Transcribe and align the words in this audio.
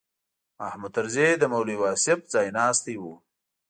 محمود 0.59 0.91
طرزي 0.95 1.29
د 1.37 1.43
مولوي 1.51 1.77
واصف 1.81 2.19
ځایناستی 2.33 2.95
و. 2.99 3.03